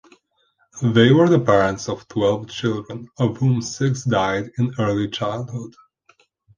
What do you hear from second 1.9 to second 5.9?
twelve children, of whom six died in early childhood.